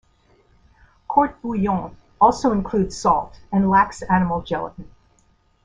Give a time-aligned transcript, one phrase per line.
[1.07, 4.89] Court bouillon also includes salt and lacks animal gelatin.